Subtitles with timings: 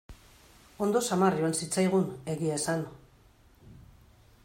[0.85, 2.85] Ondo samar joan zitzaigun, egia esan.